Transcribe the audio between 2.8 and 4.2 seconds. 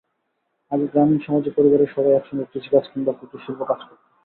কিংবা কুটিরশিল্পে কাজ করত।